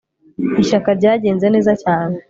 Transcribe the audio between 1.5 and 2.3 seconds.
neza cyane